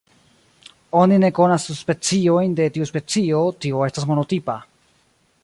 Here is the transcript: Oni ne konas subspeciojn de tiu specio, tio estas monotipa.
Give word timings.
Oni 1.01 1.19
ne 1.23 1.29
konas 1.39 1.65
subspeciojn 1.71 2.57
de 2.61 2.67
tiu 2.79 2.89
specio, 2.93 3.45
tio 3.67 3.85
estas 3.91 4.09
monotipa. 4.15 4.59